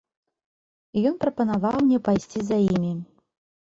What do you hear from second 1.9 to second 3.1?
пайсці за імі.